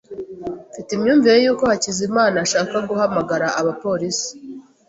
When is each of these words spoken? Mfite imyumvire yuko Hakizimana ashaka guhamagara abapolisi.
Mfite 0.71 0.89
imyumvire 0.93 1.37
yuko 1.43 1.63
Hakizimana 1.71 2.37
ashaka 2.45 2.75
guhamagara 2.89 3.47
abapolisi. 3.59 4.29